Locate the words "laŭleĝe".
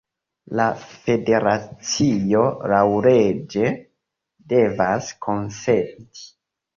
2.71-3.67